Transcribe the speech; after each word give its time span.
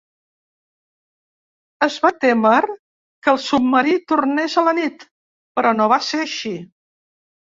Es 1.87 1.97
va 2.05 2.09
témer 2.23 2.61
que 2.69 3.31
el 3.33 3.37
submarí 3.43 3.93
tornés 4.13 4.55
a 4.63 4.63
la 4.69 4.73
nit, 4.79 5.05
però 5.61 5.75
no 5.77 5.87
va 5.93 6.01
ser 6.09 6.23
així. 6.25 6.55